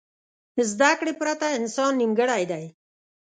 زده 0.69 0.91
کړې 0.99 1.13
پرته 1.21 1.45
انسان 1.57 1.91
نیمګړی 2.01 2.43
دی. 2.51 2.65